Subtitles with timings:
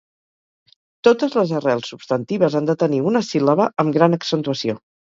[1.07, 4.83] Totes les arrels substantives han de tenir una síl·laba amb gran accentuació.